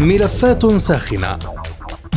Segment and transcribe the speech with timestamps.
[0.00, 1.38] ملفات ساخنة.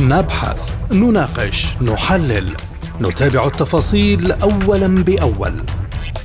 [0.00, 2.56] نبحث نناقش نحلل.
[3.00, 5.62] نتابع التفاصيل اولا بأول.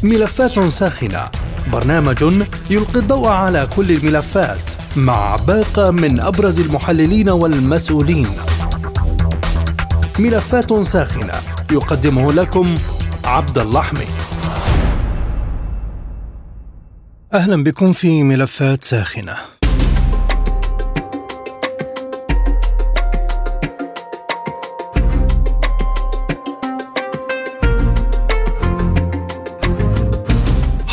[0.03, 1.29] ملفات ساخنة.
[1.73, 2.23] برنامج
[2.69, 4.59] يلقي الضوء على كل الملفات
[4.95, 8.27] مع باقة من أبرز المحللين والمسؤولين.
[10.19, 11.33] ملفات ساخنة.
[11.71, 12.75] يقدمه لكم
[13.25, 14.07] عبد الله حميد
[17.33, 19.62] أهلا بكم في ملفات ساخنة.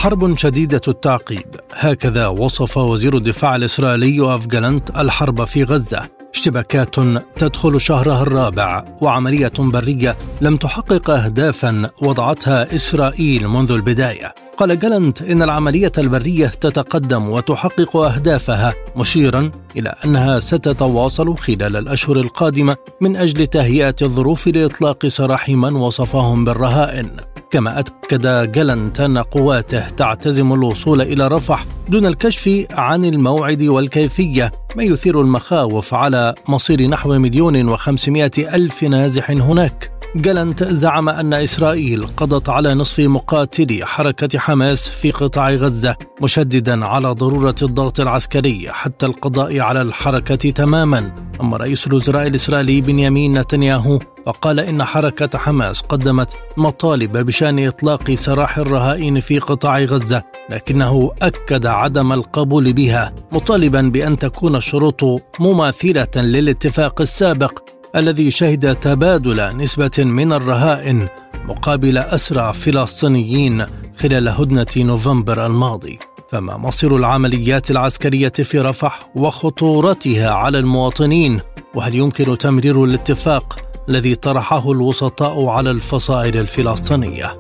[0.00, 6.08] حرب شديدة التعقيد هكذا وصف وزير الدفاع الإسرائيلي يوآف جالنت الحرب في غزة.
[6.34, 6.94] اشتباكات
[7.38, 14.34] تدخل شهرها الرابع وعملية برية لم تحقق أهدافا وضعتها إسرائيل منذ البداية.
[14.58, 22.76] قال جالنت إن العملية البرية تتقدم وتحقق أهدافها مشيرا إلى أنها ستتواصل خلال الأشهر القادمة
[23.00, 27.10] من أجل تهيئة الظروف لإطلاق سراح من وصفهم بالرهائن.
[27.50, 34.82] كما أكد جلنت أن قواته تعتزم الوصول إلى رفح دون الكشف عن الموعد والكيفية ما
[34.82, 39.99] يثير المخاوف على مصير نحو مليون وخمسمائة ألف نازح هناك.
[40.16, 47.08] جالنت زعم أن إسرائيل قضت على نصف مقاتلي حركة حماس في قطاع غزة مشددا على
[47.08, 51.14] ضرورة الضغط العسكري حتى القضاء على الحركة تماما.
[51.40, 58.58] أما رئيس الوزراء الإسرائيلي بنيامين نتنياهو فقال إن حركة حماس قدمت مطالب بشأن إطلاق سراح
[58.58, 67.00] الرهائن في قطاع غزة لكنه أكد عدم القبول بها مطالبا بأن تكون الشروط مماثلة للاتفاق
[67.00, 67.79] السابق.
[67.96, 71.08] الذي شهد تبادل نسبة من الرهائن
[71.44, 73.66] مقابل أسرى فلسطينيين
[73.98, 75.98] خلال هدنة نوفمبر الماضي.
[76.30, 81.40] فما مصير العمليات العسكرية في رفح وخطورتها على المواطنين؟
[81.74, 87.38] وهل يمكن تمرير الاتفاق الذي طرحه الوسطاء على الفصائل الفلسطينية؟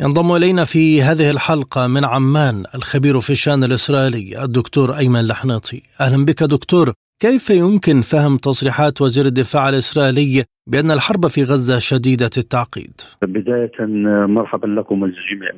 [0.00, 5.82] ينضم إلينا في هذه الحلقة من عمان الخبير في الشأن الإسرائيلي الدكتور أيمن لحناطي.
[6.00, 6.92] أهلا بك دكتور.
[7.22, 13.72] كيف يمكن فهم تصريحات وزير الدفاع الإسرائيلي بأن الحرب في غزة شديدة التعقيد؟ بداية
[14.26, 15.50] مرحبا لكم ولجميع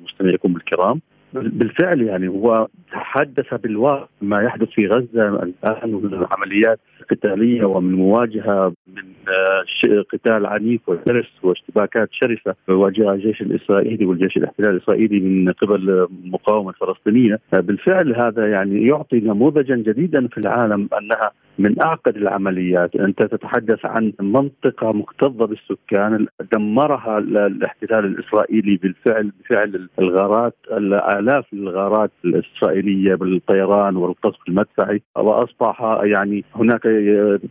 [0.00, 1.00] مستمعيكم الكرام.
[1.42, 6.80] بالفعل يعني هو تحدث بالواقع ما يحدث في غزة الآن من عمليات
[7.10, 14.70] قتاليه ومن مواجهة من آه، قتال عنيف وشرس واشتباكات شرسة واجهها الجيش الإسرائيلي والجيش الاحتلال
[14.70, 21.82] الإسرائيلي من قبل المقاومه الفلسطينيه بالفعل هذا يعني يعطي نموذجا جديدا في العالم أنها من
[21.82, 31.44] أعقد العمليات انت تتحدث عن منطقة مكتظة بالسكان دمرها الاحتلال الإسرائيلي بالفعل بفعل الغارات الآلاف
[31.52, 35.02] الغارات الإسرائيلية بالطيران والقصف المدفعي.
[35.16, 36.82] وأصبح يعني هناك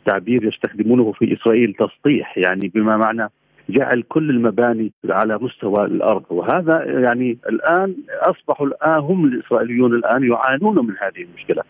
[0.05, 3.29] تعبير يستخدمونه في إسرائيل تسطيح يعني بما معنى
[3.69, 6.23] جعل كل المباني على مستوى الأرض.
[6.29, 11.63] وهذا يعني الآن أصبحوا الآن هم الإسرائيليون الآن يعانون من هذه المشكلة.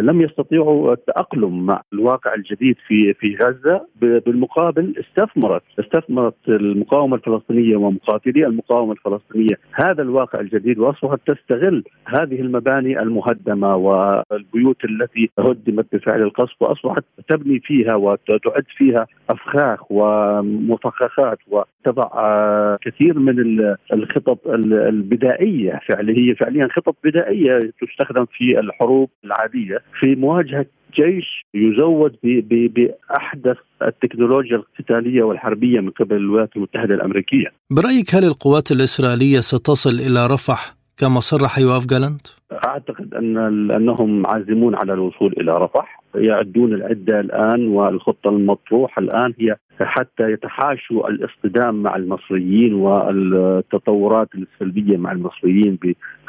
[0.00, 3.86] لم يستطيعوا التأقلم مع الواقع الجديد في في غزة.
[4.00, 13.00] بالمقابل استثمرت استثمرت المقاومة الفلسطينية ومقاتلي المقاومة الفلسطينية هذا الواقع الجديد وأصبحت تستغل هذه المباني
[13.02, 22.10] المهدمة والبيوت التي هدمت بفعل القصف وأصبحت تبني فيها وتعد فيها أفخاخ ومفخخات الخطط وتضع
[22.14, 23.60] آه، كثير من
[23.92, 32.16] الخطط البدائية فعليا هي فعليا خطط بدائية تستخدم في الحروب العادية في مواجهة جيش يزود
[32.22, 37.46] بأحدث التكنولوجيا القتالية والحربية من قبل الولايات المتحدة الأمريكية.
[37.70, 42.26] برأيك هل القوات الإسرائيلية ستصل إلى رفح كما صرح يوآف جالنت؟
[42.66, 43.36] أعتقد أن
[43.70, 51.08] أنهم عازمون على الوصول إلى رفح يعدون العدة الآن والخطة المطروحة الآن هي حتى يتحاشوا
[51.08, 55.78] الاصطدام مع المصريين والتطورات السلبية مع المصريين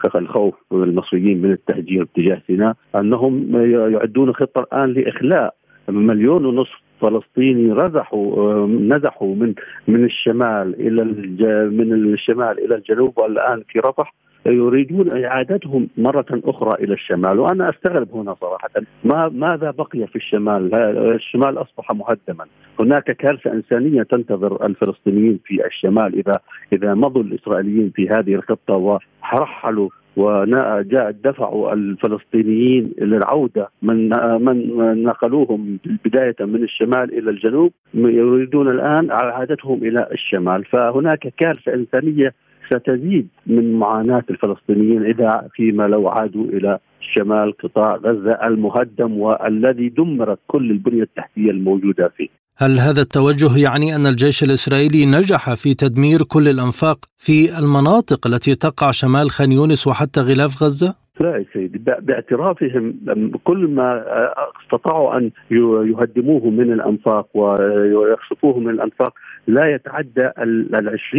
[0.03, 3.55] بالخوف المصريين من التهجير اتجاه سيناء أنهم
[3.93, 5.55] يعدون خطة الآن لإخلاء
[5.89, 9.53] مليون ونصف فلسطيني رزحوا نزحوا من
[9.87, 11.03] من الشمال إلى
[11.69, 14.13] من الشمال إلى الجنوب والآن في رفح
[14.51, 18.69] يريدون إعادتهم مرة أخرى إلى الشمال وأنا أستغرب هنا صراحة
[19.03, 20.75] ما ماذا بقي في الشمال؟
[21.15, 22.45] الشمال أصبح مهدما،
[22.79, 26.33] هناك كارثة إنسانية تنتظر الفلسطينيين في الشمال اذا
[26.73, 34.09] إذا مضوا الإسرائيليين في هذه الخطة ورحلوا وجاء دفعوا الفلسطينيين للعودة من
[34.43, 42.33] من نقلوهم بداية من الشمال إلى الجنوب يريدون الآن إعادتهم إلى الشمال فهناك كارثة إنسانية
[42.69, 46.79] ستزيد من معاناة الفلسطينيين إذا فيما لو عادوا إلى
[47.15, 52.27] شمال قطاع غزة المهدم والذي دمرت كل البنية التحتية الموجودة فيه.
[52.57, 58.55] هل هذا التوجه يعني أن الجيش الإسرائيلي نجح في تدمير كل الأنفاق في المناطق التي
[58.55, 62.93] تقع شمال خان يونس وحتى غلاف غزة؟ لا يا سيدي باعترافهم
[63.43, 64.03] كل ما
[64.63, 69.13] استطاعوا أن يهدموه من الأنفاق ويخسفوه من الأنفاق
[69.47, 71.15] لا يتعدى ال 20%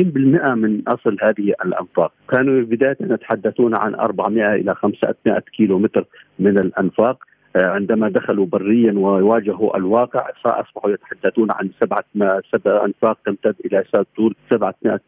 [0.55, 6.05] من أصل هذه الأنفاق، كانوا بداية يتحدثون عن 400 إلى 500 كيلو متر
[6.39, 7.25] من الأنفاق.
[7.67, 12.05] عندما دخلوا بريا وواجهوا الواقع اصبحوا يتحدثون عن سبعة
[12.53, 13.85] سبع أنفاق تمتد إلى
[14.17, 15.01] طول 700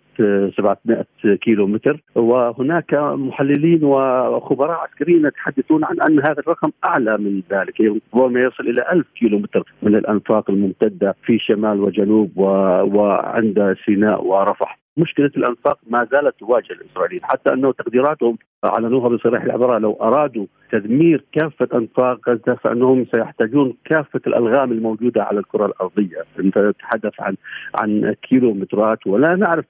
[0.56, 1.04] 700
[1.42, 7.80] كيلو متر وهناك محللين وخبراء عسكريين يتحدثون عن أن هذا الرقم أعلى من ذلك
[8.14, 14.78] ربما يصل إلى 1000 كيلو متر من الأنفاق الممتدة في شمال وجنوب وعند سيناء ورفح.
[14.96, 21.24] مشكلة الأنفاق ما زالت تواجه الإسرائيليين حتى أنه تقديراتهم أعلنوها بصريح العبارة لو أرادوا تدمير
[21.32, 27.36] كافة أنفاق غزة فإنهم سيحتاجون كافة الألغام الموجودة على الكرة الأرضية، أنت تتحدث عن
[27.74, 29.64] عن كيلومترات ولا نعرف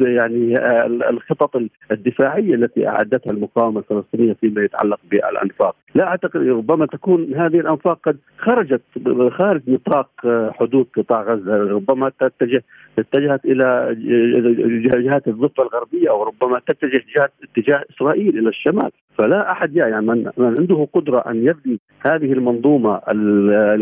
[0.00, 0.58] يعني
[1.10, 7.98] الخطط الدفاعية التي أعدتها المقاومة الفلسطينية فيما يتعلق بالأنفاق، لا أعتقد ربما تكون هذه الأنفاق
[8.04, 8.82] قد خرجت
[9.30, 10.10] خارج نطاق
[10.50, 12.62] حدود قطاع غزة، ربما تتجه
[12.98, 13.96] اتجهت إلى
[15.04, 20.30] جهات الضفة الغربية أو ربما تتجه جهات اتجاه إسرائيل إلى الشمال، فلا أحد يعني من
[20.38, 23.00] عنده قدرة أن يبني هذه المنظومة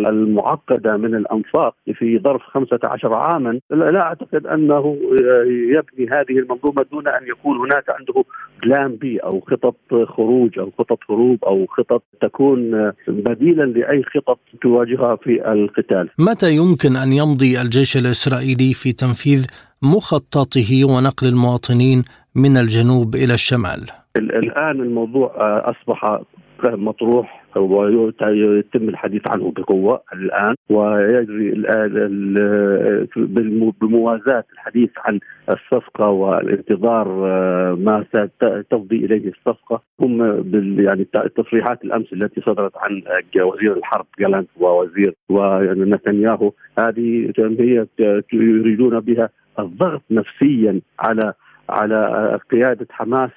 [0.09, 4.99] المعقدة من الأنفاق في ظرف 15 عاما لا أعتقد أنه
[5.47, 8.25] يبني هذه المنظومة دون أن يكون هناك عنده
[8.63, 9.77] بلان بي أو خطط
[10.17, 16.09] خروج أو خطط هروب أو خطط تكون بديلا لأي خطط تواجهها في القتال.
[16.19, 19.47] متى يمكن أن يمضي الجيش الإسرائيلي في تنفيذ
[19.83, 22.03] مخططه ونقل المواطنين
[22.35, 25.33] من الجنوب إلى الشمال؟ الآن الموضوع
[25.71, 26.21] أصبح
[26.65, 31.53] مطروح ويتم الحديث عنه بقوة الآن ويجري
[33.81, 35.21] بموازاة الحديث عن
[35.51, 37.09] الصفقة والانتظار
[37.75, 39.83] ما ستفضي إليه الصفقة.
[40.01, 40.23] هم
[40.81, 43.03] يعني التصريحات الأمس التي صدرت عن
[43.37, 47.87] وزير الحرب جالانت ووزير ونتنياهو هذه هي
[48.33, 51.35] يريدون بها الضغط نفسيا على
[51.69, 53.31] على قيادة حماس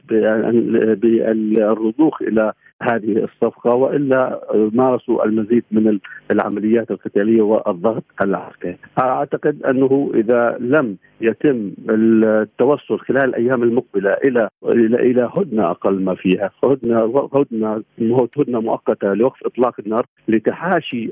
[0.95, 4.41] بالرضوخ إلى هذه الصفقة وإلا
[4.73, 5.99] مارسوا المزيد من
[6.31, 8.77] العمليات القتالية والضغط العسكري.
[9.01, 16.15] أعتقد أنه إذا لم يتم التوصل خلال الأيام المقبلة إلى إلى إلى هدنة أقل ما
[16.15, 17.83] فيها، هدنه هدنه
[18.37, 21.11] هدنة مؤقتة لوقف إطلاق النار لتحاشي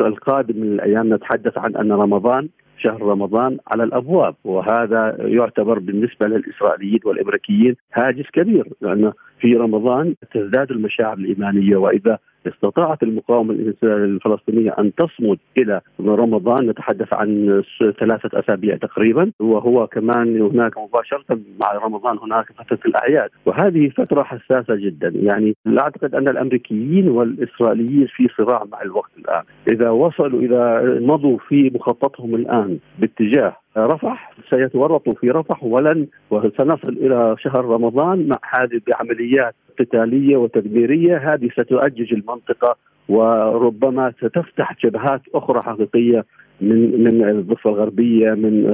[0.00, 2.48] القادم من الأيام نتحدث عن أن رمضان
[2.78, 10.70] شهر رمضان على الأبواب وهذا يعتبر بالنسبة للإسرائيليين والأمريكيين هاجس كبير لأن في رمضان تزداد
[10.70, 17.62] المشاعر الإيمانية وإذا استطاعت المقاومة الفلسطينية أن تصمد إلى رمضان نتحدث عن
[18.00, 23.30] ثلاثة أسابيع تقريبا وهو كمان هناك مباشرة مع رمضان هناك فترة الأعياد.
[23.46, 25.12] وهذه فترة حساسة جدا.
[25.14, 29.42] يعني لا أعتقد أن الأمريكيين والإسرائيليين في صراع مع الوقت الآن.
[29.68, 37.36] إذا وصلوا إذا مضوا في مخططهم الآن باتجاه رفح سيتورطوا في رفح ولن وسنصل إلى
[37.38, 42.76] شهر رمضان مع هذه بعمليات قتاليه وتدميريه هذه ستؤجج المنطقة
[43.08, 46.24] وربما ستفتح جبهات أخرى حقيقية
[46.60, 48.64] من من الضفة الغربية من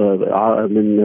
[0.75, 1.00] من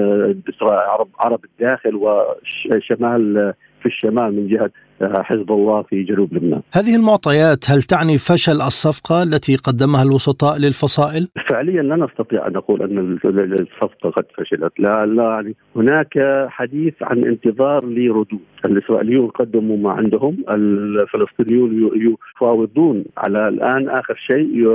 [0.62, 4.72] عرب عرب الداخل وشمال في الشمال من جهة
[5.02, 6.62] حزب الله في جنوب لبنان.
[6.74, 12.82] هذه المعطيات هل تعني فشل الصفقة التي قدمها الوسطاء للفصائل؟ فعليا لا نستطيع أن نقول
[12.82, 16.14] أن الصفقة قد فشلت، لا لا يعني هناك
[16.48, 21.92] حديث عن انتظار لردود، الإسرائيليون قدموا ما عندهم، الفلسطينيون
[22.36, 24.68] يفاوضون على الآن آخر شيء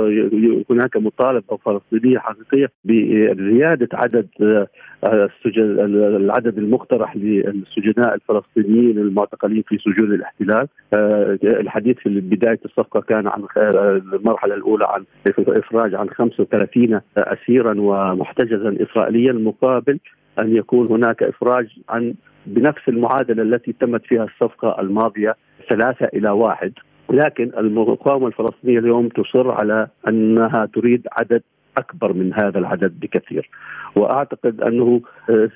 [0.69, 4.27] هناك مطالبه فلسطينية حقيقية بزيادة عدد
[5.03, 5.79] السجن
[6.15, 10.67] العدد المقترح للسجناء الفلسطينيين المعتقلين في سجون الاحتلال.
[11.43, 13.43] الحديث في بداية الصفقة كان عن
[14.13, 15.03] المرحلة الأولى عن
[15.37, 19.99] إفراج عن 35 اسيرا ومحتجزا اسرائيليا مقابل
[20.39, 22.13] أن يكون هناك إفراج عن
[22.45, 25.35] بنفس المعادلة التي تمت فيها الصفقة الماضية
[25.69, 26.73] ثلاثة إلى واحد.
[27.09, 31.41] لكن المقاومة الفلسطينية اليوم تصر على أنها تريد عدد
[31.77, 33.49] أكبر من هذا العدد بكثير.
[33.95, 35.01] وأعتقد أنه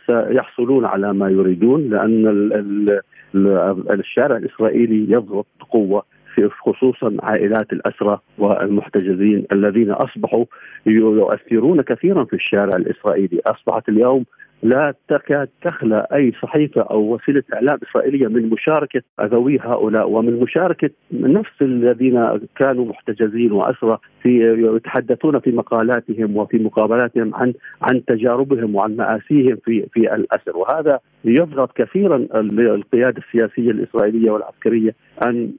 [0.07, 3.00] سيحصلون على ما يريدون لأن
[3.36, 6.04] الشارع الإسرائيلي يضغط بقوه
[6.36, 10.46] في خصوصا عائلات الأسرى والمحتجزين الذين أصبحوا
[10.86, 14.25] يؤثرون كثيرا في الشارع الإسرائيلي، أصبحت اليوم
[14.63, 20.89] لا تكاد تخلى أي صحيفة أو وسيلة إعلام إسرائيلية من مشاركة ذوي هؤلاء ومن مشاركة
[21.12, 28.96] نفس الذين كانوا محتجزين وأسرى في يتحدثون في مقالاتهم وفي مقابلاتهم عن عن تجاربهم وعن
[28.96, 30.58] مآسيهم في في الأسر.
[30.58, 35.51] وهذا يضغط كثيرا القيادة السياسية الإسرائيلية والعسكرية أن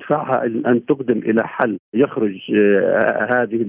[0.00, 3.64] دفعها ان تقدم إلى حل يخرج آه، هذه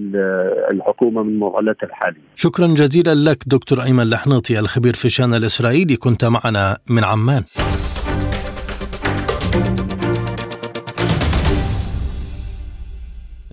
[0.71, 2.21] الحكومة من معضلتها الحالية.
[2.35, 7.43] شكرا جزيلا لك دكتور أيمن لحنوطي الخبير في الشان الإسرائيلي كنت معنا من عمان.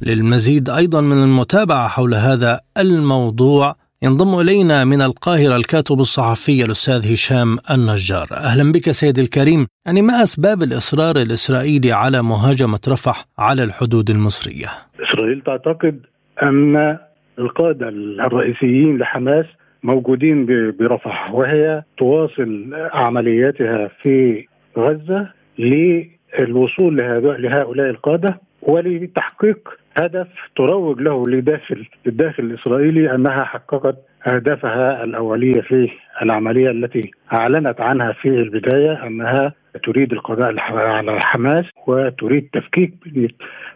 [0.02, 7.58] للمزيد أيضا من المتابعة حول هذا الموضوع ينضم إلينا من القاهرة الكاتب الصحفي الأستاذ هشام
[7.70, 8.26] النجار.
[8.32, 9.66] أهلا بك سيد الكريم.
[9.86, 14.66] يعني ما أسباب الإصرار الإسرائيلي على مهاجمة رفح على الحدود المصرية؟
[15.04, 16.00] إسرائيل تعتقد
[16.42, 16.98] أن
[17.38, 17.88] القادة
[18.26, 19.46] الرئيسيين لحماس
[19.82, 20.46] موجودين
[20.78, 24.46] برفح وهي تواصل عملياتها في
[24.78, 25.28] غزة
[25.58, 26.96] للوصول
[27.42, 29.68] لهؤلاء القادة ولتحقيق
[29.98, 33.96] هدف تروج له لداخل الداخل الإسرائيلي أنها حققت
[34.26, 35.88] أهدافها الأولية في
[36.22, 39.52] العملية التي أعلنت عنها في البداية أنها
[39.84, 42.94] تريد القضاء على حماس وتريد تفكيك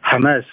[0.02, 0.44] حماس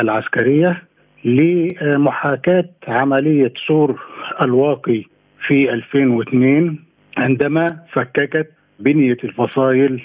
[0.00, 0.82] العسكرية
[1.24, 4.00] لمحاكاة عملية سور
[4.42, 5.04] الواقي
[5.46, 6.78] في 2002
[7.18, 8.50] عندما فككت
[8.80, 10.02] بنية الفصائل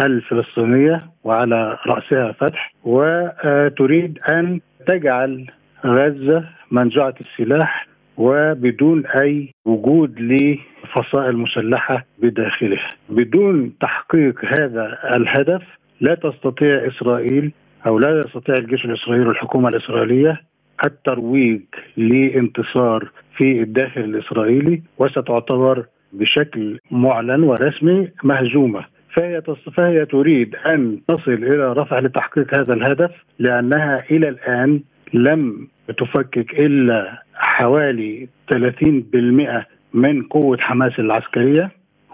[0.00, 5.46] الفلسطينيه وعلى رأسها فتح وتريد أن تجعل
[5.86, 12.90] غزة منجعة السلاح وبدون أي وجود لفصائل مسلحة بداخلها.
[13.08, 15.62] بدون تحقيق هذا الهدف
[16.00, 17.52] لا تستطيع إسرائيل
[17.86, 20.40] أو لا يستطيع الجيش الإسرائيلي والحكومة الإسرائيلية
[20.84, 21.60] الترويج
[21.96, 29.42] لانتصار في الداخل الإسرائيلي وستعتبر بشكل معلن ورسمي مهزومه فهي
[29.76, 34.80] فهي تريد أن تصل إلى رفع لتحقيق هذا الهدف لأنها إلى الآن
[35.14, 39.64] لم تفكك إلا حوالي 30%
[39.94, 41.70] من قوة حماس العسكرية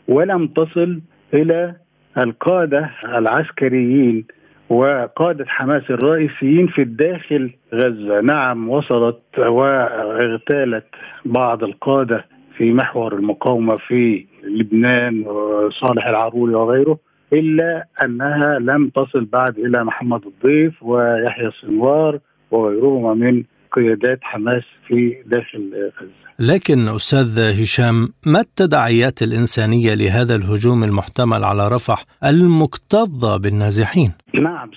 [0.09, 1.01] ولم تصل
[1.35, 1.75] إلى
[2.19, 4.25] القادة العسكريين
[4.69, 8.21] وقادة حماس الرئيسيين في الداخل غزة.
[8.21, 10.87] نعم وصلت واغتالت
[11.25, 12.25] بعض القادة
[12.59, 16.99] في محور المقاومة في لبنان وصالح العروري وغيره
[17.33, 22.19] إلا أنها لم تصل بعد إلى محمد الضيف ويحيى السنوار
[22.51, 26.29] وغيرهما من قيادات حماس في داخل غزة.
[26.55, 34.71] لكن أستاذ هشام ما التداعيات الإنسانية لهذا الهجوم المحتمل على رفح المكتظه بالنازحين؟ نعم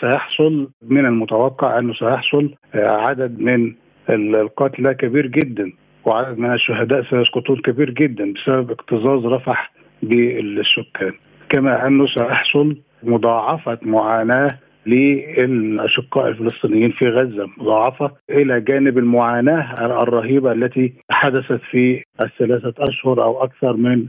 [0.00, 3.74] سيحصل من المتوقع أنه سيحصل عدد من
[4.10, 5.72] القتلى كبير جدا
[6.06, 11.12] وعدد من الشهداء سيسقطون كبير جدا بسبب اكتظاظ رفح بالسكان
[11.48, 20.92] كما أنه سيحصل مضاعفة معاناة للأشقاء الفلسطينيين في غزة مضاعفة إلى جانب المعاناة الرهيبة التي
[21.10, 24.06] حدثت في الثلاثة أشهر أو أكثر من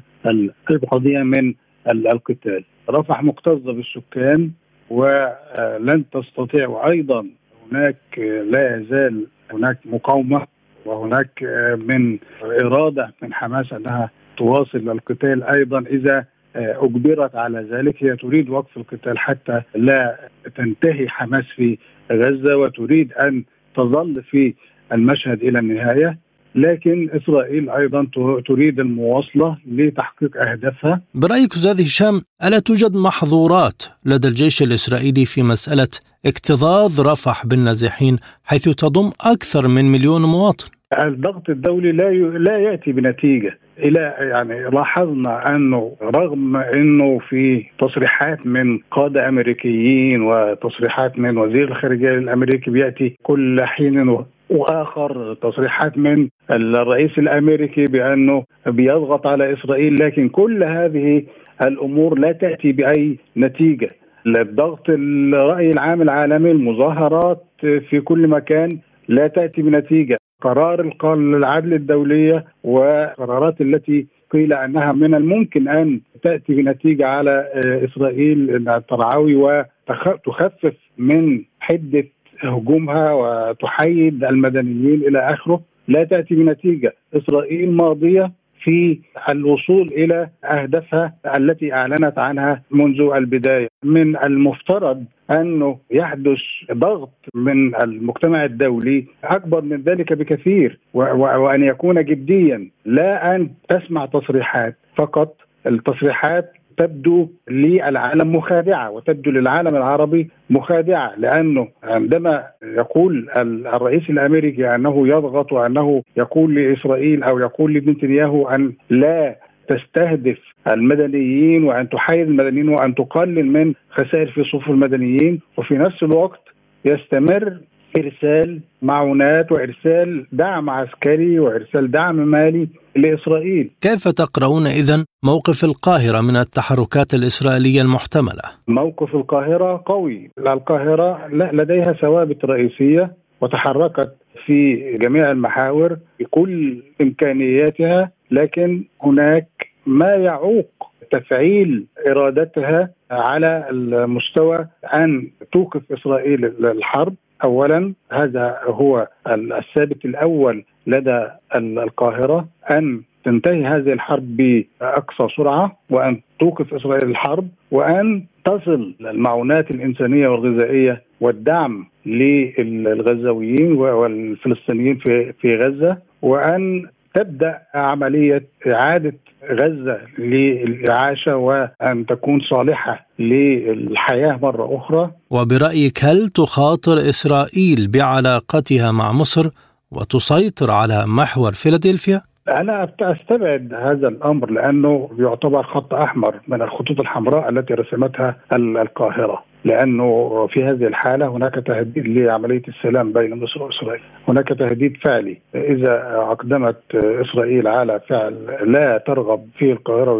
[0.70, 1.54] القضية من
[1.92, 2.64] القتال.
[2.90, 4.52] رفح مكتظه بالسكان
[4.90, 7.26] ولن تستطيع وأيضا
[7.72, 10.48] هناك لا يزال هناك مقاومة
[10.86, 11.44] وهناك
[11.90, 16.26] من إرادة من حماس أنها تواصل القتال أيضا إذا
[16.56, 21.78] أجبرت على ذلك هي تريد وقف القتال حتى لا تنتهي حماس في
[22.12, 23.44] غزة وتريد أن
[23.76, 24.54] تظل في
[24.92, 26.18] المشهد إلى النهاية
[26.56, 28.08] لكن إسرائيل أيضا
[28.48, 31.02] تريد المواصلة لتحقيق أهدافها.
[31.14, 35.88] برأيك أستاذ هشام ألا توجد محظورات لدى الجيش الإسرائيلي في مسألة
[36.26, 42.20] اكتظاظ رفح بالنازحين حيث تضم أكثر من مليون مواطن؟ الضغط الدولي لا ي...
[42.20, 43.58] لا يأتي بنتيجة.
[43.80, 52.10] إلى يعني لاحظنا أنه رغم إنه في تصريحات من قادة أمريكيين وتصريحات من وزير الخارجية
[52.10, 60.64] الأمريكي بيأتي كل حين وآخر تصريحات من الرئيس الأمريكي بأنه بيضغط على إسرائيل لكن كل
[60.64, 61.24] هذه
[61.62, 63.90] الأمور لا تأتي بأي نتيجة.
[64.28, 68.78] الضغط الرأي العام العالمي المظاهرات في كل مكان
[69.08, 70.18] لا تأتي بنتيجة.
[70.42, 77.48] قرار العدل الدولية وقرارات التي قيل أنها من الممكن أن تأتي بنتيجة على
[77.86, 82.04] إسرائيل الترعوي وتخفف من حدة
[82.40, 85.62] هجومها وتحيد المدنيين إلى آخره.
[85.88, 86.94] لا تأتي بنتيجة.
[87.14, 88.32] إسرائيل ماضية
[88.66, 93.68] في الوصول إلى أهدافها التي أعلنت عنها منذ البداية.
[93.84, 96.40] من المفترض أنه يحدث
[96.74, 102.70] ضغط من المجتمع الدولي أكبر من ذلك بكثير وأن يكون جديا.
[102.86, 112.44] لا أن تسمع تصريحات فقط التصريحات تبدو للعالم مخادعة وتبدو للعالم العربي مخادعة لأنه عندما
[112.64, 113.30] يقول
[113.74, 119.36] الرئيس الأمريكي أنه يضغط وأنه يقول لإسرائيل أو يقول لنتنياهو أن لا
[119.68, 126.42] تستهدف المدنيين وأن تحايل المدنيين وأن تقلل من خسائر في صفوف المدنيين وفي نفس الوقت
[126.86, 127.58] يستمر
[127.98, 133.72] إرسال معونات وإرسال دعم عسكري وإرسال دعم مالي لإسرائيل.
[133.82, 142.46] كيف تقرؤون اذا موقف القاهرة من التحركات الإسرائيلية المحتملة؟ موقف القاهرة قوي، القاهرة لديها ثوابت
[142.46, 143.12] رئيسية
[143.42, 149.48] وتحركت في جميع المحاور بكل إمكانياتها لكن هناك
[149.86, 160.64] ما يعوق تفعيل إرادتها على المستوى أن توقف إسرائيل الحرب اولا هذا هو الثابت الأول
[160.88, 169.72] لدى القاهرة أن تنتهي هذه الحرب بأقصى سرعة وأن توقف إسرائيل الحرب وأن تصل المعونات
[169.72, 179.14] الإنسانية والغذائية والدعم للغزاويين والفلسطينيين في في غزة وأن تبدأ عملية إعادة
[179.52, 185.12] غزة للاعاشه وأن تكون صالحة للحياة مرة أخرى.
[185.30, 189.50] وبرأيك هل تخاطر إسرائيل بعلاقتها مع مصر
[189.92, 197.50] وتسيطر على محور فيلادلفيا؟ أنا أستبعد هذا الأمر لأنه يعتبر خط أحمر من الخطوط الحمراء
[197.50, 199.44] التي رسمتها القاهرة.
[199.64, 206.16] لأنه في هذه الحالة هناك تهديد لعملية السلام بين مصر وإسرائيل، هناك تهديد فعلي إذا
[206.16, 208.34] أقدمت إسرائيل على فعل
[208.66, 210.12] لا ترغب فيه القاهرة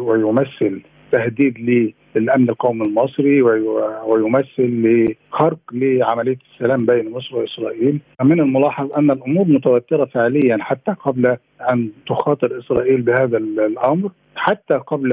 [0.00, 0.80] ويمثل
[1.12, 1.58] تهديد
[2.16, 3.42] للأمن القومي المصري
[4.06, 8.00] ويمثل لخرق لعملية السلام بين مصر وإسرائيل.
[8.22, 11.36] من الملاحظ أن الأمور متوترة فعليا حتى قبل
[11.72, 15.12] أن تخاطر إسرائيل بهذا الأمر حتى قبل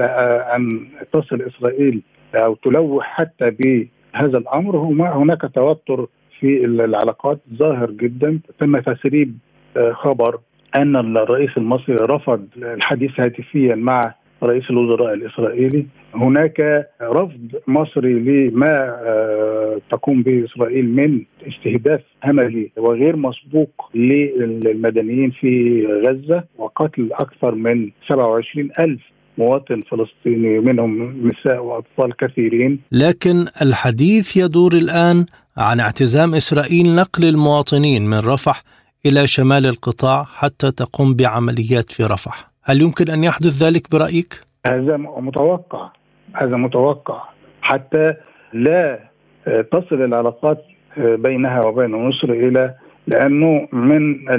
[0.56, 2.02] أن تصل إسرائيل
[2.34, 4.76] أو تلوح حتى بهذا الأمر.
[5.00, 6.06] هناك توتر
[6.40, 8.40] في العلاقات ظاهر جدا.
[8.58, 9.38] تم تسريب
[9.76, 10.38] آه، خبر
[10.76, 15.86] أن الرئيس المصري رفض الحديث هاتفيا مع رئيس الوزراء الإسرائيلي.
[16.14, 25.84] هناك رفض مصري لما آه، تقوم به إسرائيل من استهداف همجي وغير مسبوق للمدنيين في
[26.06, 29.00] غزة وقتل أكثر من 27 ألف
[29.38, 32.80] مواطن فلسطيني منهم نساء وأطفال كثيرين.
[32.92, 38.62] لكن الحديث يدور الآن عن اعتزام إسرائيل نقل المواطنين من رفح
[39.06, 42.47] إلى شمال القطاع حتى تقوم بعمليات في رفح.
[42.68, 45.90] هل يمكن أن يحدث ذلك برأيك؟ هذا متوقع
[46.34, 47.22] هذا متوقع.
[47.62, 48.14] حتى
[48.52, 48.98] لا
[49.46, 50.64] تصل العلاقات
[50.96, 52.74] بينها وبين مصر إلى
[53.06, 54.30] لأنه من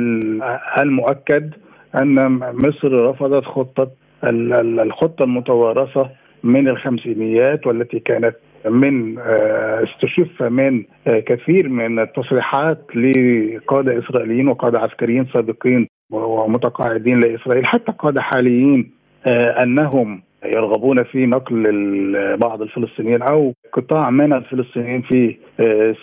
[0.81, 1.53] المؤكد
[1.95, 3.91] أن مصر رفضت خطة
[4.23, 6.09] الخطة المتوارثة
[6.43, 14.79] من الخمسينيات والتي كانت من آه، استشف من آه، كثير من التصريحات لقادة إسرائيليين وقادة
[14.79, 15.87] عسكريين سابقين.
[16.11, 18.91] ومتقاعدين لإسرائيل حتى قاده حاليين
[19.25, 25.35] آه، أنهم يرغبون في نقل بعض الفلسطينيين أو قطاع من الفلسطينيين في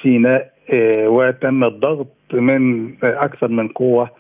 [0.03, 0.53] سيناء
[1.07, 4.11] وتم الضغط من أكثر من قوة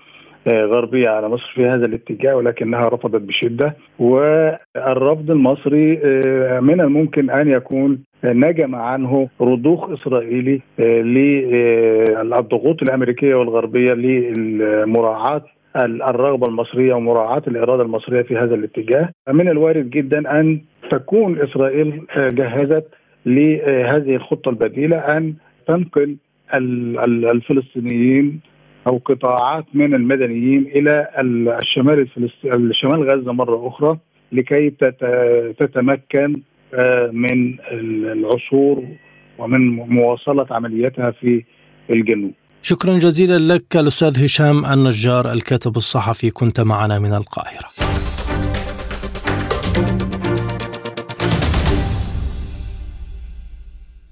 [0.53, 3.77] غربية على مصر في هذا الاتجاه ولكنها رفضت بشدة.
[3.99, 11.03] والرفض المصري آه، من الممكن أن يكون نجم عنه رضوخ إسرائيلي آه،
[12.22, 15.42] للضغوط الأمريكية والغربية لمراعاة
[15.84, 20.60] الرغبة المصرية ومراعاة الإرادة المصرية في هذا الاتجاه من الوارد جدا أن
[20.90, 22.84] تكون إسرائيل آه، جهزت
[23.26, 25.34] لهذه الخطة البديلة أن
[25.66, 26.16] تنقل
[26.54, 28.40] الفلسطينيين
[28.86, 31.08] أو قطاعات من المدنيين إلى
[31.62, 33.98] الشمال الفلسطيني شمال غزة مرة أخرى
[34.32, 34.70] لكي
[35.58, 36.40] تتمكن
[36.74, 38.84] آه، من العثور
[39.38, 41.44] ومن مواصلة عملياتها في
[41.90, 42.32] الجنوب.
[42.68, 46.31] شكرا جزيلا لك الأستاذ هشام النجار الكاتب الصحفي.
[46.31, 47.68] كنت معنا من القاهرة.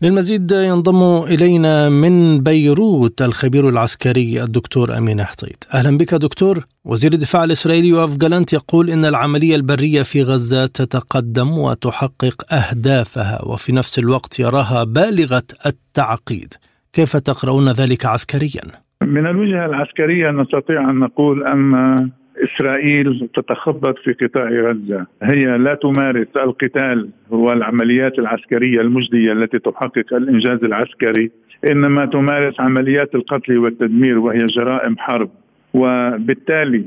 [0.02, 6.66] للمزيد ينضم إلينا من بيروت الخبير العسكري الدكتور أمين حطيت أهلا بك دكتور.
[6.84, 13.72] وزير الدفاع الإسرائيلي يوف جالنت يقول إن العملية البرية في غزة تتقدم وتحقق أهدافها وفي
[13.72, 16.54] نفس الوقت يراها بالغة التعقيد.
[16.94, 18.62] كيف تقرؤون ذلك عسكريا؟
[19.02, 22.10] من الوجهة العسكرية نستطيع أن نقول أن
[22.44, 30.64] إسرائيل تتخبط في قطاع غزة، هي لا تمارس القتال والعمليات العسكرية المجدية التي تحقق الإنجاز
[30.64, 31.30] العسكري،
[31.70, 35.30] إنما تمارس عمليات القتل والتدمير وهي جرائم حرب،
[35.74, 36.84] وبالتالي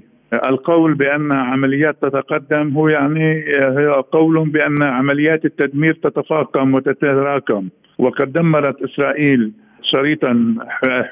[0.48, 7.70] القول بأن عمليات تتقدم هو يعني هي قول بأن عمليات التدمير تتفاقم وتتراكم.
[7.98, 10.56] وقد دمرت إسرائيل شريطا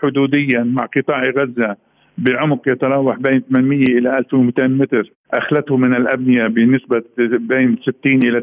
[0.02, 1.76] حدوديا مع قطاع غزة
[2.18, 7.04] بعمق يتراوح بين 800 إلى 1200 متر أخلته من الأبنية بنسبة
[7.40, 8.42] بين 60 إلى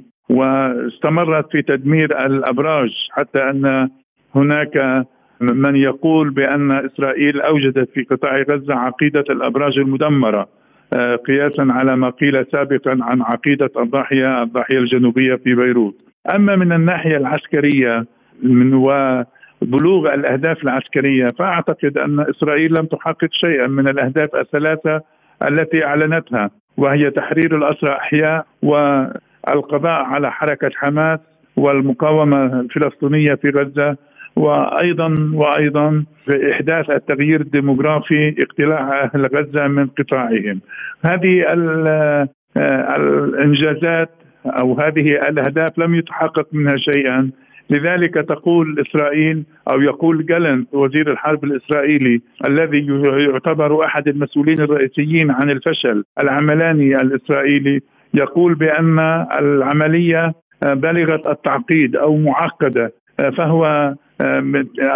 [0.00, 3.88] 80% واستمرت في تدمير الأبراج حتى أن
[4.34, 5.06] هناك
[5.40, 10.48] من يقول بأن إسرائيل أوجدت في قطاع غزة عقيدة الأبراج المدمرة
[10.96, 15.96] آه، قياسا على ما قيل سابقا عن عقيدة الضاحية الضاحية الجنوبية في بيروت.
[16.34, 18.06] أما من الناحية العسكرية
[18.42, 25.00] من وبلوغ الأهداف العسكرية فأعتقد أن إسرائيل لم تحقق شيئا من الأهداف الثلاثة
[25.50, 31.18] التي أعلنتها وهي تحرير الأسرى أحياء والقضاء على حركة حماس
[31.56, 33.96] والمقاومة الفلسطينية في غزة
[34.36, 36.04] وأيضا وأيضا
[36.52, 40.60] إحداث التغيير الديموغرافي اقتلاع أهل غزة من قطاعهم.
[41.04, 41.44] هذه
[42.96, 44.10] الإنجازات
[44.46, 47.30] أو هذه الأهداف لم يتحقق منها شيئا
[47.70, 52.86] لذلك تقول إسرائيل أو يقول جالنت وزير الحرب الإسرائيلي الذي
[53.30, 57.80] يعتبر أحد المسؤولين الرئيسيين عن الفشل العملاني الإسرائيلي
[58.14, 58.98] يقول بأن
[59.38, 60.32] العملية
[60.64, 62.92] بلغت التعقيد أو معقدة
[63.36, 63.94] فهو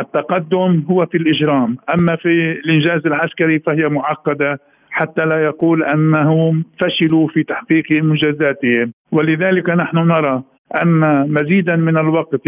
[0.00, 2.28] التقدم هو في الإجرام أما في
[2.64, 10.42] الإنجاز العسكري فهي معقدة حتى لا يقول أنهم فشلوا في تحقيق انجازاتهم ولذلك نحن نرى
[10.82, 12.40] أن مزيدا من الوقت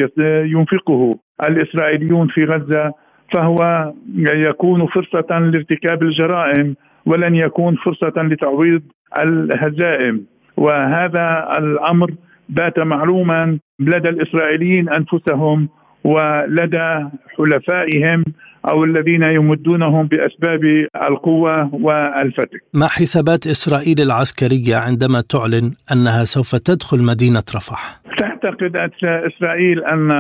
[0.45, 2.93] ينفقه الإسرائيليون في غزة
[3.33, 8.83] فهو يكون فرصة لارتكاب الجرائم ولن يكون فرصة لتعويض
[9.19, 10.27] الهزائم.
[10.57, 12.11] وهذا الأمر
[12.49, 15.69] بات معلوما لدى الإسرائيليين أنفسهم
[16.05, 18.25] ولدى حلفائهم
[18.69, 20.65] أو الذين يمدونهم بأسباب
[21.09, 22.63] القوة والفتك.
[22.75, 30.11] ما حسابات إسرائيل العسكرية عندما تعلن أنها سوف تدخل مدينة رفح؟ تعتقد إسرائيل ان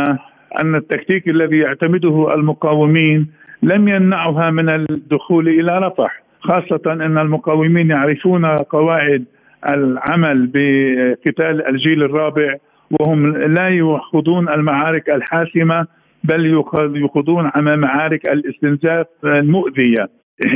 [0.59, 3.27] أن التكتيك الذي يعتمده المقاومين
[3.63, 9.25] لم يمنعها من الدخول إلى رفح، خاصة أن المقاومين يعرفون قواعد
[9.69, 12.57] العمل بقتال الجيل الرابع
[12.91, 15.87] وهم لا يخوضون المعارك الحاسمة
[16.25, 16.63] بل
[16.95, 20.09] يخوضون معارك الاستنزاف المؤذية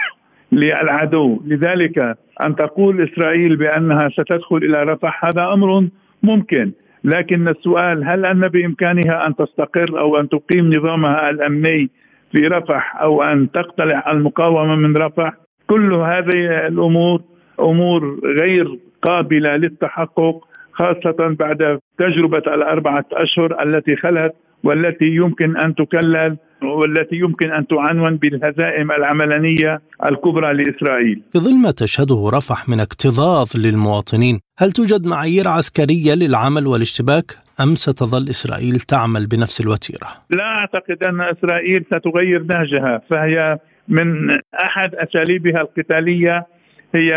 [0.52, 1.40] للعدو.
[1.46, 2.16] لذلك
[2.46, 5.88] أن تقول إسرائيل بأنها ستدخل إلى رفح هذا أمر
[6.22, 6.72] ممكن.
[7.04, 11.90] لكن السؤال هل أن بإمكانها أن تستقر أو أن تقيم نظامها الأمني
[12.32, 15.32] في رفح أو أن تقتلع المقاومة من رفح؟
[15.66, 17.22] كل هذه الأمور
[17.60, 26.36] أمور غير قابلة للتحقق خاصة بعد تجربة الأربعة أشهر التي خلت والتي يمكن أن تكلل
[26.62, 33.56] والتي يمكن أن تعنون بالهزائم العملانية الكبرى لإسرائيل في ظل ما تشهده رفح من اكتظاظ
[33.56, 41.04] للمواطنين هل توجد معايير عسكرية للعمل والاشتباك أم ستظل إسرائيل تعمل بنفس الوتيرة؟ لا أعتقد
[41.04, 44.30] أن إسرائيل ستغير نهجها فهي من
[44.64, 46.46] أحد أساليبها القتالية
[46.94, 47.16] هي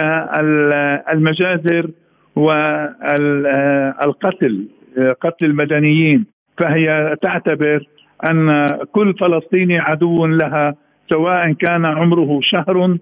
[1.14, 1.90] المجازر
[3.56, 4.68] والقتل
[5.22, 6.26] قتل المدنيين
[6.58, 7.84] فهي تعتبر
[8.30, 10.76] أن كل فلسطيني عدو لها
[11.10, 12.98] سواء كان عمره شهر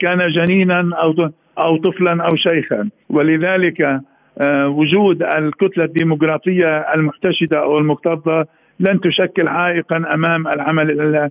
[0.00, 2.90] كان جنينا أو أو طفلا أو شيخا.
[3.10, 4.00] ولذلك
[4.40, 8.46] آه، وجود الكتلة الديموغرافيه المحتشدة أو المكتظة
[8.80, 11.30] لن تشكل عائقا أمام العمل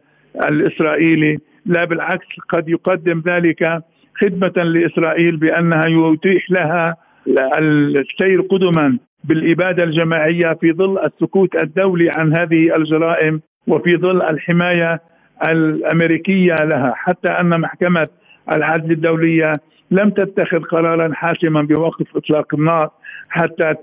[0.51, 1.37] الإسرائيلي.
[1.65, 3.81] لا بالعكس قد يقدم ذلك
[4.21, 6.95] خدمة لإسرائيل بأنها يتيح لها
[7.59, 8.97] السير قدما.
[9.23, 15.01] بالإبادة الجماعية في ظل السكوت الدولي عن هذه الجرائم وفي ظل الحماية
[15.45, 16.93] الأمريكية لها.
[16.95, 18.07] حتى أن محكمة
[18.53, 19.53] العدل الدولية
[19.91, 22.89] لم تتخذ قرارا حاسما بوقف إطلاق النار
[23.29, 23.73] حتى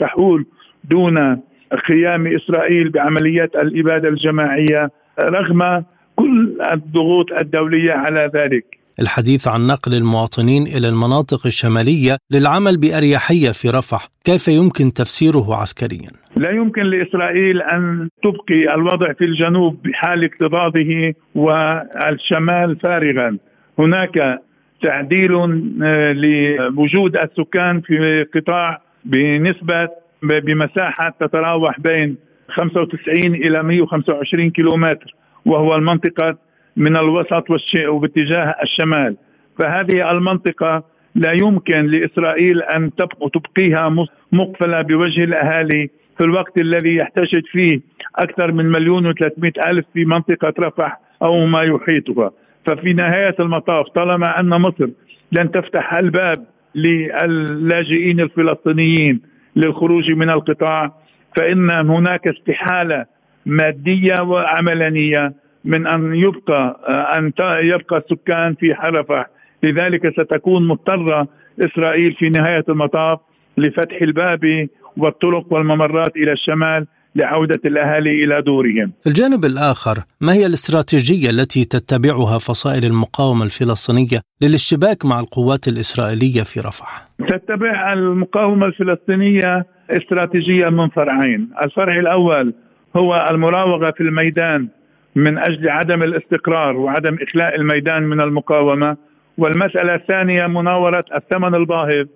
[0.00, 0.46] تحول
[0.84, 1.40] دون
[1.88, 4.90] قيام إسرائيل بعمليات الإبادة الجماعية
[5.22, 5.84] رغم
[6.16, 8.83] كل الضغوط الدولية على ذلك.
[9.00, 16.10] الحديث عن نقل المواطنين إلى المناطق الشمالية للعمل بأريحية في رفح، كيف يمكن تفسيره عسكريا؟
[16.36, 23.38] لا يمكن لإسرائيل أن تبقي الوضع في الجنوب بحال اكتظاظه والشمال فارغا،
[23.78, 24.40] هناك
[24.82, 29.88] تعديل آه، لوجود السكان في قطاع بنسبة
[30.22, 32.16] بمساحة تتراوح بين
[32.48, 35.14] 95 إلى 125 كيلومتر
[35.46, 36.36] وهو المنطقة
[36.76, 37.44] من الوسط
[37.88, 39.16] وباتجاه الشمال.
[39.58, 40.82] فهذه المنطقة
[41.14, 42.90] لا يمكن لإسرائيل أن
[43.34, 43.88] تبقيها
[44.32, 47.80] مقفلة بوجه الأهالي في الوقت الذي يحتشد فيه
[48.16, 52.30] أكثر من مليون وثلاثمائة ألف في منطقة رفح أو ما يحيطها.
[52.66, 54.88] ففي نهاية المطاف طالما أن مصر
[55.32, 59.20] لن تفتح الباب للاجئين الفلسطينيين
[59.56, 60.92] للخروج من القطاع
[61.36, 63.06] فإن هناك استحالة
[63.46, 65.32] مادية وعملانية
[65.64, 66.80] من أن يبقى
[67.18, 69.26] أن يبقى السكان في حرفة
[69.62, 71.28] لذلك ستكون مضطرة
[71.60, 73.18] إسرائيل في نهاية المطاف
[73.58, 78.92] لفتح الباب والطرق والممرات إلى الشمال لعودة الأهالي إلى دورهم.
[79.00, 86.42] في الجانب الآخر ما هي الاستراتيجية التي تتبعها فصائل المقاومة الفلسطينية للاشتباك مع القوات الإسرائيلية
[86.42, 91.50] في رفح؟ تتبع المقاومة الفلسطينية استراتيجية من فرعين.
[91.64, 92.54] الفرع الأول
[92.96, 94.68] هو المراوغة في الميدان
[95.14, 98.96] من أجل عدم الاستقرار وعدم إخلاء الميدان من المقاومة.
[99.38, 102.06] والمسألة الثانية مناورة الثمن الباهظ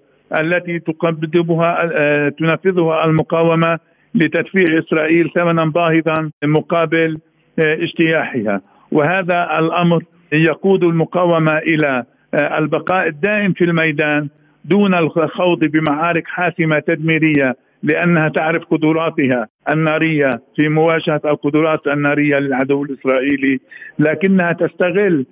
[0.41, 3.79] التي تقدمها آه، تنفذها المقاومة
[4.15, 7.19] لتدفيع إسرائيل ثمنا باهظا مقابل
[7.59, 8.61] آه، اجتياحها.
[8.93, 14.29] وهذا الأمر يقود المقاومة إلى آه، البقاء الدائم في الميدان
[14.65, 23.61] دون الخوض بمعارك حاسمة تدميرية لأنها تعرف قدراتها النارية في مواجهة القدرات النارية للعدو الإسرائيلي
[23.99, 25.27] لكنها تستغل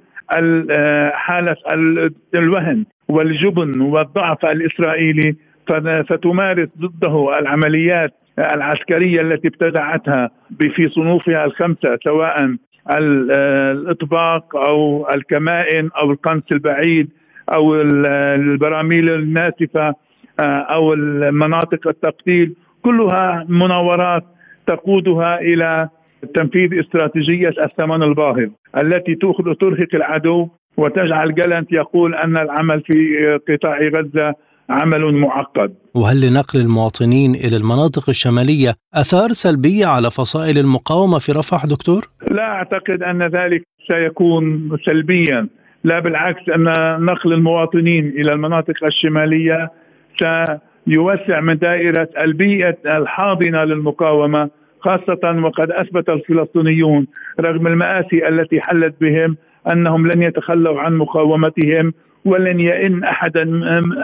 [1.13, 1.57] حالة
[2.35, 5.37] الوهن والجبن والضعف الإسرائيلي
[6.09, 10.31] فتمارس ضده العمليات العسكرية التي ابتدعتها
[10.61, 12.57] في صنوفها الخمسة سواء
[12.91, 17.09] الإطباق أو الكمائن أو القنص البعيد
[17.55, 19.95] أو البراميل الناسفه
[20.41, 24.25] أو المناطق التقتيل كلها مناورات
[24.67, 25.89] تقودها إلى
[26.35, 28.49] تنفيذ استراتيجية الثمن الباهظ
[28.83, 29.15] التي
[29.61, 34.35] ترهق العدو وتجعل جالنت يقول أن العمل في قطاع غزة
[34.71, 35.75] عمل معقد.
[35.95, 42.43] وهل لنقل المواطنين إلى المناطق الشمالية أثار سلبية على فصائل المقاومة في رفح دكتور؟ لا
[42.43, 45.49] أعتقد أن ذلك سيكون سلبيا،
[45.85, 46.65] لا بالعكس أن
[47.05, 49.71] نقل المواطنين إلى المناطق الشمالية
[50.19, 54.51] سيوسع من دائرة البيئة الحاضنة للمقاومة
[54.81, 57.07] خاصة وقد أثبت الفلسطينيون
[57.41, 59.37] رغم المآسي التي حلت بهم
[59.73, 61.93] أنهم لن يتخلوا عن مقاومتهم
[62.25, 63.45] ولن يئن أحدا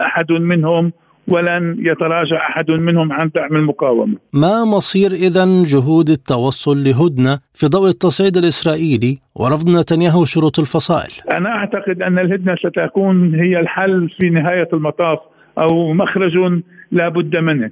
[0.05, 0.91] أحد منهم
[1.27, 4.17] ولن يتراجع أحد منهم عن دعم المقاومة.
[4.33, 11.49] ما مصير اذا جهود التوصل لهدنة في ضوء التصعيد الإسرائيلي ورفض نتنياهو شروط الفصائل؟ أنا
[11.49, 15.19] أعتقد أن الهدنة ستكون هي الحل في نهاية المطاف
[15.57, 16.61] أو مخرج
[16.91, 17.71] لا بد منه.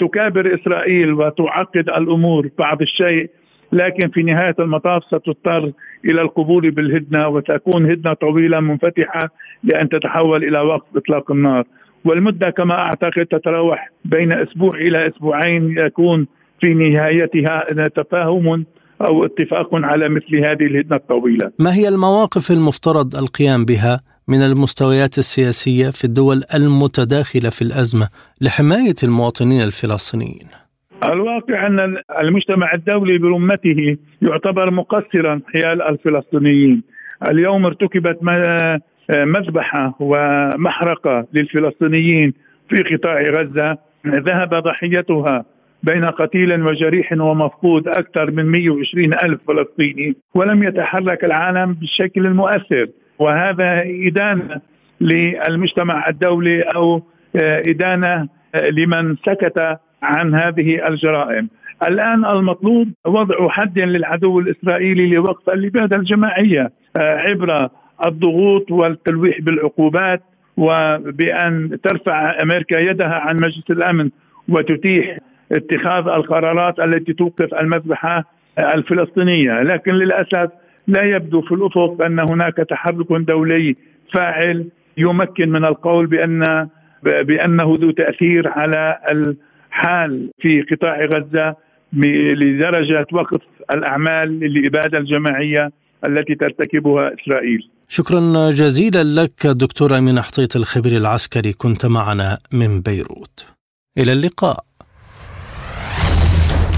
[0.00, 3.30] تكابر إسرائيل وتعقد الأمور بعض الشيء
[3.72, 5.72] لكن في نهاية المطاف ستضطر
[6.04, 9.28] إلى القبول بالهدنة وتكون هدنة طويلة منفتحة
[9.64, 11.64] لأن تتحول إلى وقف إطلاق النار.
[12.04, 16.26] والمدة كما أعتقد تتراوح بين أسبوع إلى أسبوعين يكون
[16.60, 17.64] في نهايتها
[17.96, 18.64] تفاهم
[19.00, 21.50] أو اتفاق على مثل هذه الهدنة الطويلة.
[21.58, 28.08] ما هي المواقف المفترض القيام بها؟ من المستويات السياسية في الدول المتداخلة في الأزمة
[28.40, 30.48] لحماية المواطنين الفلسطينيين؟
[31.04, 36.82] الواقع أن المجتمع الدولي برمته يعتبر مقصرا حيال الفلسطينيين.
[37.30, 38.18] اليوم ارتكبت
[39.10, 42.32] مذبحة ومحرقة للفلسطينيين
[42.68, 45.44] في قطاع غزة ذهب ضحيتها
[45.82, 52.86] بين قتيل وجريح ومفقود أكثر من 120 ألف فلسطيني ولم يتحرك العالم بالشكل المؤثر
[53.18, 54.60] وهذا إدانة
[55.00, 57.02] للمجتمع الدولي أو
[57.42, 61.48] آه، إدانة آه، لمن سكت عن هذه الجرائم.
[61.88, 67.68] الآن المطلوب وضع حد للعدو الإسرائيلي لوقف الإبادة الجماعية آه، عبر
[68.06, 70.22] الضغوط والتلويح بالعقوبات
[70.56, 74.10] وبأن ترفع أمريكا يدها عن مجلس الأمن
[74.48, 75.18] وتتيح
[75.52, 78.24] اتخاذ القرارات التي توقف المذبحة
[78.58, 79.62] الفلسطينية.
[79.62, 80.50] لكن للأسف
[80.88, 83.76] لا يبدو في الافق أن هناك تحرك دولي
[84.14, 86.68] فاعل يمكن من القول بان
[87.02, 91.56] بأنه ذو تأثير على الحال في قطاع غزة
[91.92, 95.70] لدرجة وقف الأعمال للإبادة الجماعية
[96.08, 97.70] التي ترتكبها إسرائيل.
[97.88, 103.46] شكرا جزيلا لك دكتور أمين حطيط الخبير العسكري كنت معنا من بيروت.
[103.98, 104.64] إلى اللقاء.